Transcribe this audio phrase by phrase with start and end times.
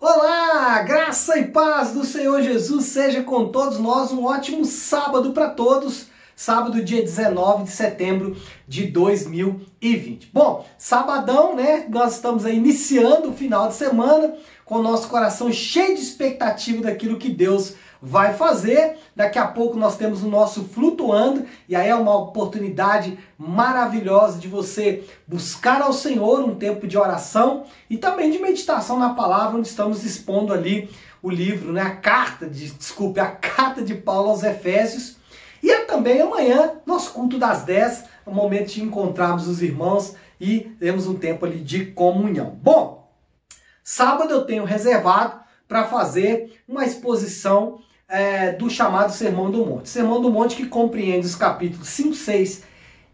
[0.00, 4.12] Olá, graça e paz do Senhor Jesus seja com todos nós.
[4.12, 6.06] Um ótimo sábado para todos.
[6.38, 10.30] Sábado, dia 19 de setembro de 2020.
[10.32, 11.84] Bom, sabadão, né?
[11.88, 16.80] Nós estamos aí iniciando o final de semana com o nosso coração cheio de expectativa
[16.80, 18.98] daquilo que Deus vai fazer.
[19.16, 24.46] Daqui a pouco nós temos o nosso flutuando e aí é uma oportunidade maravilhosa de
[24.46, 29.66] você buscar ao Senhor um tempo de oração e também de meditação na palavra, onde
[29.66, 30.88] estamos expondo ali
[31.20, 35.17] o livro, né, a carta de, desculpe, a carta de Paulo aos Efésios.
[35.62, 40.14] E é também amanhã, nosso culto das 10, é o momento de encontrarmos os irmãos
[40.40, 42.58] e termos um tempo ali de comunhão.
[42.62, 43.10] Bom,
[43.82, 49.88] sábado eu tenho reservado para fazer uma exposição é, do chamado Sermão do Monte.
[49.88, 52.62] Sermão do Monte que compreende os capítulos 5, 6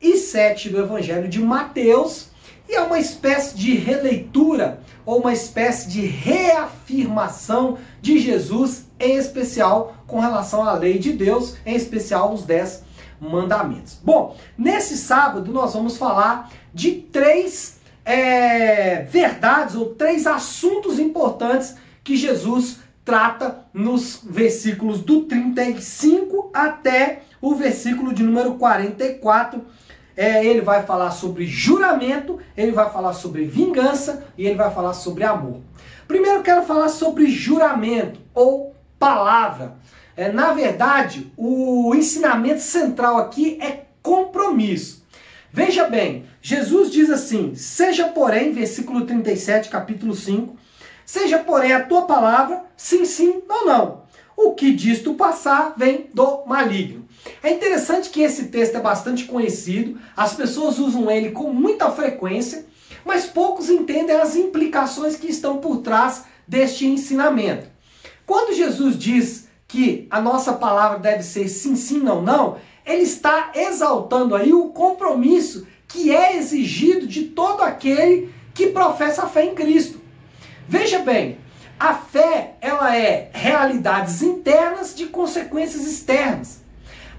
[0.00, 2.28] e 7 do Evangelho de Mateus
[2.68, 9.93] e é uma espécie de releitura ou uma espécie de reafirmação de Jesus, em especial
[10.06, 12.82] com relação à lei de Deus, em especial os dez
[13.20, 13.98] mandamentos.
[14.02, 22.16] Bom, nesse sábado nós vamos falar de três é, verdades ou três assuntos importantes que
[22.16, 29.62] Jesus trata nos versículos do 35 até o versículo de número 44.
[30.16, 34.94] É, ele vai falar sobre juramento, ele vai falar sobre vingança e ele vai falar
[34.94, 35.60] sobre amor.
[36.06, 38.73] Primeiro quero falar sobre juramento ou
[39.04, 39.76] palavra.
[40.16, 45.04] É, na verdade, o ensinamento central aqui é compromisso.
[45.52, 50.56] Veja bem, Jesus diz assim: Seja, porém, versículo 37, capítulo 5,
[51.04, 54.04] Seja, porém, a tua palavra sim, sim ou não.
[54.34, 57.06] O que disto passar vem do maligno.
[57.42, 62.64] É interessante que esse texto é bastante conhecido, as pessoas usam ele com muita frequência,
[63.04, 67.73] mas poucos entendem as implicações que estão por trás deste ensinamento.
[68.26, 73.50] Quando Jesus diz que a nossa palavra deve ser sim, sim, não, não, ele está
[73.54, 79.54] exaltando aí o compromisso que é exigido de todo aquele que professa a fé em
[79.54, 80.00] Cristo.
[80.68, 81.38] Veja bem,
[81.78, 86.62] a fé ela é realidades internas de consequências externas.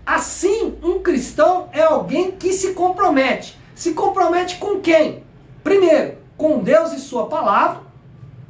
[0.06, 3.58] Assim, um cristão é alguém que se compromete.
[3.74, 5.24] Se compromete com quem?
[5.64, 7.82] Primeiro, com Deus e sua palavra.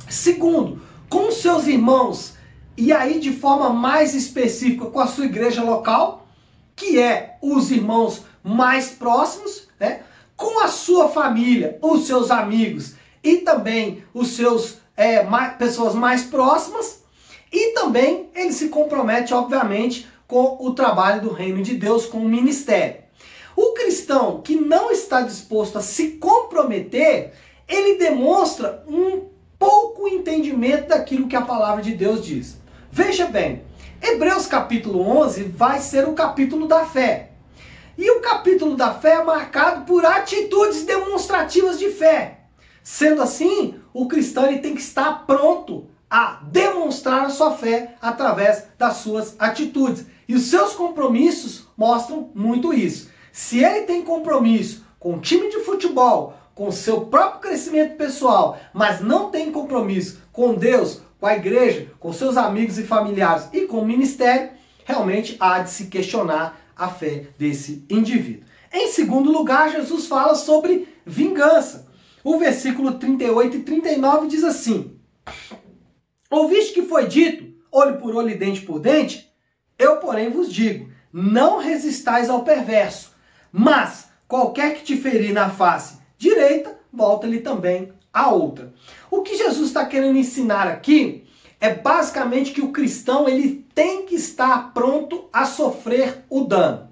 [0.08, 2.35] Segundo, com seus irmãos
[2.78, 6.28] e aí de forma mais específica com a sua igreja local,
[6.76, 10.02] que é os irmãos mais próximos, né?
[10.36, 16.24] com a sua família, os seus amigos e também os seus é, mais, pessoas mais
[16.24, 17.04] próximas
[17.52, 22.30] e também ele se compromete, obviamente, com o trabalho do reino de Deus, com o
[22.30, 22.98] ministério.
[23.56, 27.32] O cristão que não está disposto a se comprometer,
[27.68, 32.58] ele demonstra um pouco entendimento daquilo que a palavra de Deus diz.
[32.98, 33.62] Veja bem,
[34.02, 37.32] Hebreus capítulo 11 vai ser o capítulo da fé.
[37.98, 42.46] E o capítulo da fé é marcado por atitudes demonstrativas de fé.
[42.82, 48.64] Sendo assim, o cristão ele tem que estar pronto a demonstrar a sua fé através
[48.78, 50.06] das suas atitudes.
[50.26, 53.10] E os seus compromissos mostram muito isso.
[53.30, 58.58] Se ele tem compromisso com o time de futebol, com o seu próprio crescimento pessoal,
[58.74, 63.62] mas não tem compromisso com Deus, com a igreja, com seus amigos e familiares e
[63.62, 64.52] com o ministério,
[64.84, 68.46] realmente há de se questionar a fé desse indivíduo.
[68.72, 71.88] Em segundo lugar, Jesus fala sobre vingança.
[72.24, 75.00] O versículo 38 e 39 diz assim:
[76.30, 79.28] Ouviste que foi dito, olho por olho e dente por dente?
[79.80, 83.14] Eu, porém, vos digo: não resistais ao perverso,
[83.52, 88.74] mas qualquer que te ferir na face direita, volta-lhe também a outra.
[89.12, 91.26] O que Jesus está querendo ensinar aqui
[91.60, 96.88] é basicamente que o cristão ele tem que estar pronto a sofrer o dano.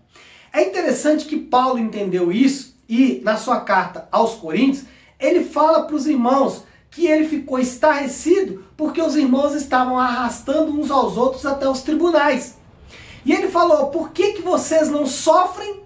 [0.51, 4.85] É interessante que Paulo entendeu isso e na sua carta aos Coríntios
[5.17, 10.91] ele fala para os irmãos que ele ficou estarrecido porque os irmãos estavam arrastando uns
[10.91, 12.57] aos outros até os tribunais.
[13.25, 15.83] E ele falou: por que, que vocês não sofrem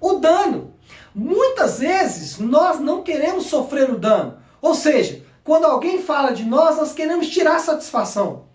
[0.00, 0.72] o dano?
[1.12, 4.45] Muitas vezes nós não queremos sofrer o dano.
[4.60, 8.46] Ou seja, quando alguém fala de nós, nós queremos tirar satisfação.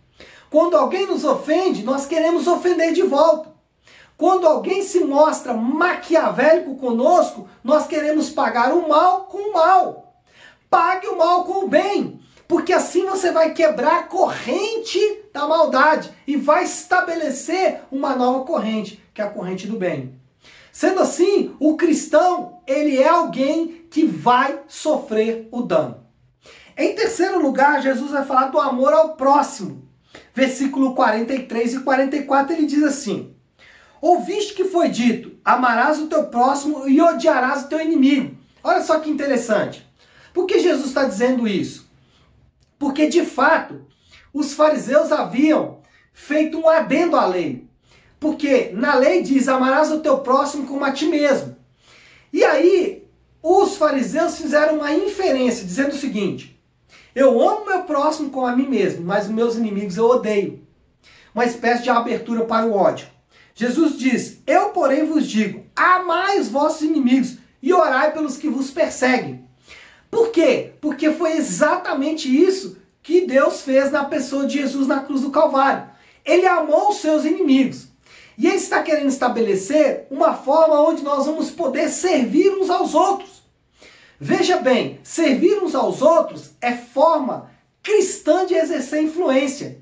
[0.50, 3.52] Quando alguém nos ofende, nós queremos ofender de volta.
[4.18, 10.14] Quando alguém se mostra maquiavélico conosco, nós queremos pagar o mal com o mal.
[10.70, 15.00] Pague o mal com o bem, porque assim você vai quebrar a corrente
[15.34, 20.14] da maldade e vai estabelecer uma nova corrente, que é a corrente do bem.
[20.72, 26.08] Sendo assim, o cristão, ele é alguém que vai sofrer o dano.
[26.78, 29.88] Em terceiro lugar, Jesus vai falar do amor ao próximo.
[30.34, 33.36] Versículo 43 e 44 ele diz assim:
[34.02, 38.38] Ouviste que foi dito: amarás o teu próximo e odiarás o teu inimigo.
[38.64, 39.86] Olha só que interessante.
[40.34, 41.90] Por que Jesus está dizendo isso?
[42.80, 43.86] Porque de fato
[44.34, 45.80] os fariseus haviam
[46.14, 47.68] feito um adendo à lei.
[48.22, 51.58] Porque na lei diz: amarás o teu próximo como a ti mesmo.
[52.32, 53.02] E aí,
[53.42, 56.62] os fariseus fizeram uma inferência, dizendo o seguinte:
[57.14, 60.66] eu amo meu próximo como a mim mesmo, mas os meus inimigos eu odeio.
[61.36, 63.08] Uma espécie de abertura para o ódio.
[63.54, 68.72] Jesus diz: Eu, porém, vos digo: amai os vossos inimigos e orai pelos que vos
[68.72, 69.46] perseguem.
[70.10, 70.74] Por quê?
[70.80, 75.90] Porque foi exatamente isso que Deus fez na pessoa de Jesus na cruz do Calvário.
[76.24, 77.88] Ele amou os seus inimigos.
[78.38, 83.42] E ele está querendo estabelecer uma forma onde nós vamos poder servir uns aos outros.
[84.20, 87.50] Veja bem, servir uns aos outros é forma
[87.82, 89.80] cristã de exercer influência.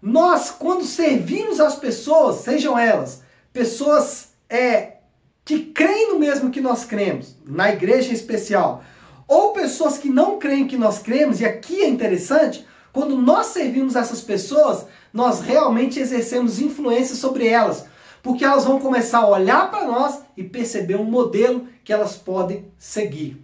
[0.00, 3.22] Nós, quando servimos as pessoas, sejam elas
[3.52, 4.96] pessoas é,
[5.44, 8.84] que creem no mesmo que nós cremos, na igreja em especial,
[9.26, 12.66] ou pessoas que não creem que nós cremos, e aqui é interessante,
[12.96, 17.84] quando nós servimos essas pessoas, nós realmente exercemos influência sobre elas,
[18.22, 22.64] porque elas vão começar a olhar para nós e perceber um modelo que elas podem
[22.78, 23.36] seguir.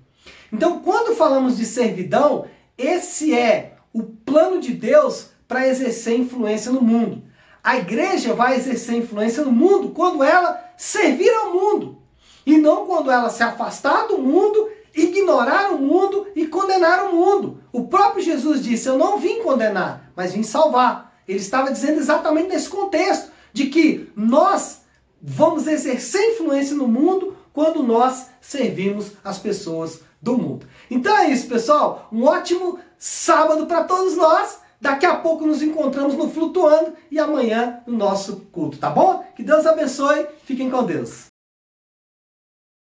[0.51, 2.47] Então, quando falamos de servidão,
[2.79, 7.23] esse é o plano de Deus para exercer influência no mundo.
[7.63, 11.99] A igreja vai exercer influência no mundo quando ela servir ao mundo,
[12.47, 17.63] e não quando ela se afastar do mundo ignorar o mundo e condenar o mundo.
[17.73, 21.13] O próprio Jesus disse: Eu não vim condenar, mas vim salvar.
[21.27, 24.83] Ele estava dizendo exatamente nesse contexto de que nós
[25.21, 30.67] vamos exercer influência no mundo quando nós servimos as pessoas do mundo.
[30.91, 32.09] Então é isso, pessoal.
[32.13, 34.61] Um ótimo sábado para todos nós.
[34.81, 39.25] Daqui a pouco nos encontramos no Flutuando e amanhã no nosso culto, tá bom?
[39.37, 40.27] Que Deus abençoe.
[40.45, 41.32] Fiquem com Deus.